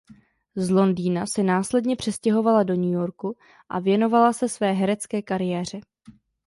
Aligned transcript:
Z 0.55 0.69
Londýna 0.69 1.25
se 1.25 1.43
následně 1.43 1.95
přestěhovala 1.95 2.63
do 2.63 2.75
New 2.75 2.91
Yorku 2.91 3.37
a 3.69 3.79
věnovala 3.79 4.33
se 4.33 4.49
své 4.49 4.71
herecké 4.71 5.21
kariéře. 5.21 5.79